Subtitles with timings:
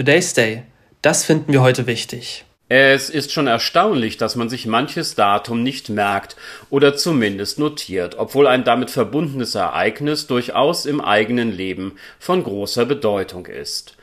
[0.00, 0.62] Today's Day.
[1.02, 2.46] Das finden wir heute wichtig.
[2.70, 6.36] Es ist schon erstaunlich, dass man sich manches Datum nicht merkt
[6.70, 13.44] oder zumindest notiert, obwohl ein damit verbundenes Ereignis durchaus im eigenen Leben von großer Bedeutung
[13.44, 13.98] ist.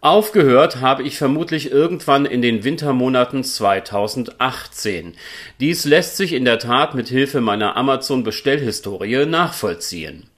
[0.00, 5.12] Aufgehört habe ich vermutlich irgendwann in den Wintermonaten 2018.
[5.60, 10.30] Dies lässt sich in der Tat mit Hilfe meiner Amazon Bestellhistorie nachvollziehen.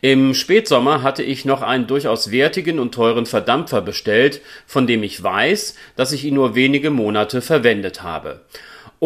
[0.00, 5.22] Im Spätsommer hatte ich noch einen durchaus wertigen und teuren Verdampfer bestellt, von dem ich
[5.22, 8.40] weiß, dass ich ihn nur wenige Monate verwendet habe.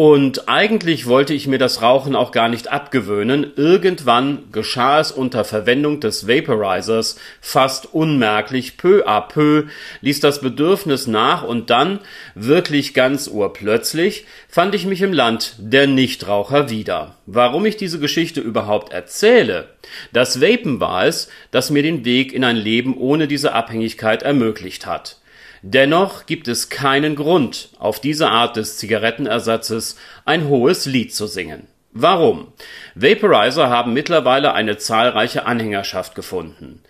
[0.01, 3.51] Und eigentlich wollte ich mir das Rauchen auch gar nicht abgewöhnen.
[3.57, 9.63] Irgendwann geschah es unter Verwendung des Vaporizers fast unmerklich, peu à peu,
[9.99, 11.99] ließ das Bedürfnis nach und dann,
[12.33, 17.17] wirklich ganz urplötzlich, fand ich mich im Land der Nichtraucher wieder.
[17.25, 19.67] Warum ich diese Geschichte überhaupt erzähle?
[20.13, 24.85] Das Vapen war es, das mir den Weg in ein Leben ohne diese Abhängigkeit ermöglicht
[24.85, 25.18] hat.
[25.61, 31.67] Dennoch gibt es keinen Grund, auf diese Art des Zigarettenersatzes ein hohes Lied zu singen.
[31.91, 32.53] Warum?
[33.01, 36.81] Vaporizer haben mittlerweile eine zahlreiche Anhängerschaft gefunden.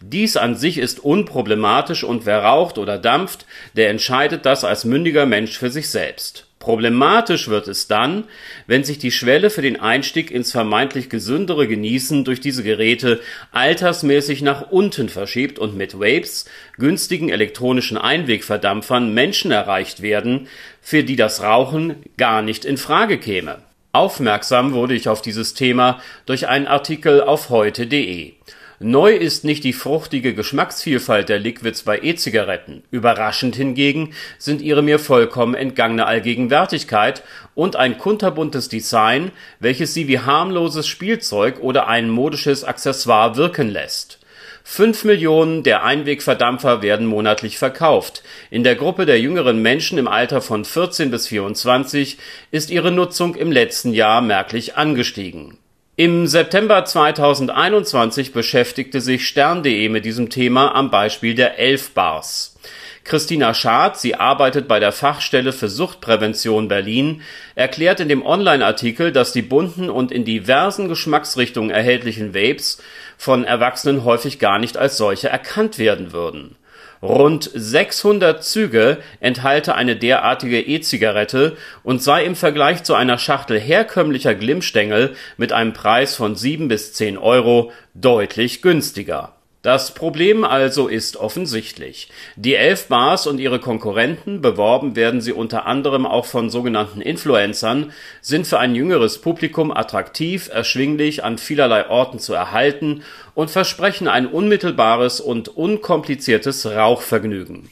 [0.00, 5.26] Dies an sich ist unproblematisch und wer raucht oder dampft, der entscheidet das als mündiger
[5.26, 6.46] Mensch für sich selbst.
[6.58, 8.24] Problematisch wird es dann,
[8.66, 13.20] wenn sich die Schwelle für den Einstieg ins vermeintlich gesündere Genießen durch diese Geräte
[13.52, 20.48] altersmäßig nach unten verschiebt und mit Vapes, günstigen elektronischen Einwegverdampfern Menschen erreicht werden,
[20.80, 23.65] für die das Rauchen gar nicht in Frage käme.
[23.96, 28.34] Aufmerksam wurde ich auf dieses Thema durch einen Artikel auf heute.de.
[28.78, 34.98] Neu ist nicht die fruchtige Geschmacksvielfalt der Liquids bei E-Zigaretten, überraschend hingegen sind ihre mir
[34.98, 37.22] vollkommen entgangene Allgegenwärtigkeit
[37.54, 44.18] und ein kunterbuntes Design, welches sie wie harmloses Spielzeug oder ein modisches Accessoire wirken lässt.
[44.68, 48.24] Fünf Millionen der Einwegverdampfer werden monatlich verkauft.
[48.50, 52.18] In der Gruppe der jüngeren Menschen im Alter von 14 bis 24
[52.50, 55.56] ist ihre Nutzung im letzten Jahr merklich angestiegen
[55.98, 62.58] im September 2021 beschäftigte sich stern.de mit diesem Thema am Beispiel der Elf-Bars.
[63.06, 67.22] Christina Schad, sie arbeitet bei der Fachstelle für Suchtprävention Berlin,
[67.54, 72.82] erklärt in dem Online-Artikel, dass die bunten und in diversen Geschmacksrichtungen erhältlichen Vapes
[73.16, 76.56] von Erwachsenen häufig gar nicht als solche erkannt werden würden.
[77.00, 84.34] Rund 600 Züge enthalte eine derartige E-Zigarette und sei im Vergleich zu einer Schachtel herkömmlicher
[84.34, 89.35] Glimmstängel mit einem Preis von 7 bis 10 Euro deutlich günstiger
[89.66, 92.08] das Problem also ist offensichtlich.
[92.36, 97.90] Die Elf Bars und ihre Konkurrenten, beworben werden sie unter anderem auch von sogenannten Influencern,
[98.20, 103.02] sind für ein jüngeres Publikum attraktiv, erschwinglich, an vielerlei Orten zu erhalten
[103.34, 107.68] und versprechen ein unmittelbares und unkompliziertes Rauchvergnügen.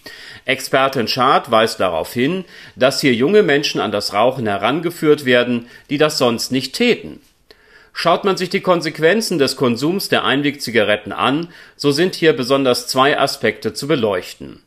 [0.46, 2.44] Expertin Schad weist darauf hin,
[2.74, 7.20] dass hier junge Menschen an das Rauchen herangeführt werden, die das sonst nicht täten
[7.96, 13.18] Schaut man sich die Konsequenzen des Konsums der Einwegzigaretten an, so sind hier besonders zwei
[13.18, 14.60] Aspekte zu beleuchten.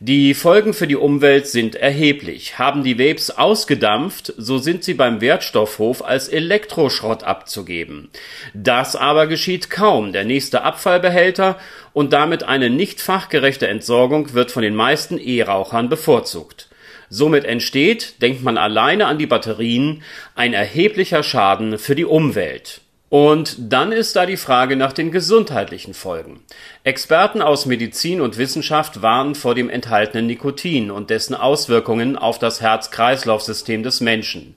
[0.00, 2.58] Die Folgen für die Umwelt sind erheblich.
[2.58, 8.10] Haben die Vapes ausgedampft, so sind sie beim Wertstoffhof als Elektroschrott abzugeben.
[8.54, 10.12] Das aber geschieht kaum.
[10.12, 11.58] Der nächste Abfallbehälter
[11.92, 16.68] und damit eine nicht fachgerechte Entsorgung wird von den meisten E-Rauchern bevorzugt.
[17.08, 20.02] Somit entsteht, denkt man alleine an die Batterien,
[20.34, 22.80] ein erheblicher Schaden für die Umwelt.
[23.10, 26.40] Und dann ist da die Frage nach den gesundheitlichen Folgen.
[26.82, 32.60] Experten aus Medizin und Wissenschaft warnen vor dem enthaltenen Nikotin und dessen Auswirkungen auf das
[32.60, 34.56] Herz-Kreislauf-System des Menschen.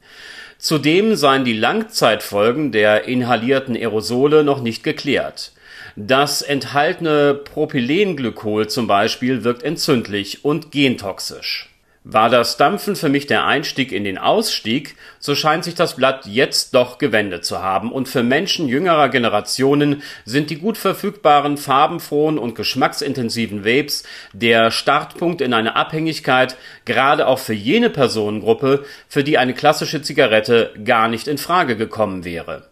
[0.57, 5.51] Zudem seien die Langzeitfolgen der inhalierten Aerosole noch nicht geklärt.
[5.95, 11.69] Das enthaltene Propylenglykol zum Beispiel wirkt entzündlich und gentoxisch.
[12.09, 16.25] War das Dampfen für mich der Einstieg in den Ausstieg, so scheint sich das Blatt
[16.25, 22.37] jetzt doch gewendet zu haben, und für Menschen jüngerer Generationen sind die gut verfügbaren, farbenfrohen
[22.37, 26.55] und geschmacksintensiven Vapes der Startpunkt in eine Abhängigkeit,
[26.85, 32.23] gerade auch für jene Personengruppe, für die eine klassische Zigarette gar nicht in Frage gekommen
[32.23, 32.69] wäre.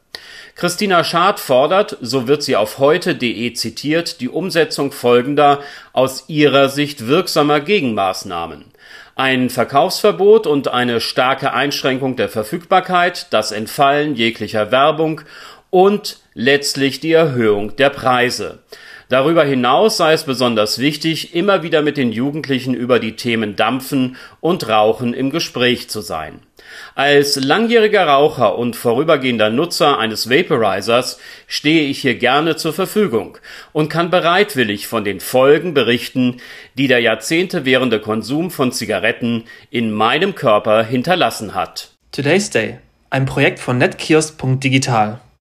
[0.56, 5.60] Christina Schad fordert, so wird sie auf heute.de zitiert, die Umsetzung folgender
[5.92, 8.72] aus ihrer Sicht wirksamer Gegenmaßnahmen
[9.16, 15.22] ein Verkaufsverbot und eine starke Einschränkung der Verfügbarkeit, das Entfallen jeglicher Werbung
[15.70, 18.60] und letztlich die Erhöhung der Preise.
[19.10, 24.16] Darüber hinaus sei es besonders wichtig, immer wieder mit den Jugendlichen über die Themen Dampfen
[24.42, 26.40] und Rauchen im Gespräch zu sein.
[26.96, 33.38] Als langjähriger Raucher und vorübergehender Nutzer eines Vaporizers stehe ich hier gerne zur Verfügung
[33.74, 36.38] und kann bereitwillig von den Folgen berichten,
[36.78, 41.90] die der Jahrzehnte währende Konsum von Zigaretten in meinem Körper hinterlassen hat.
[42.12, 42.80] Today's Day,
[43.10, 45.20] ein Projekt von netkiosk.digital.